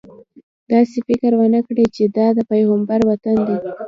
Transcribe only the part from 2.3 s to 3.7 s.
د پیغمبر وطن دی.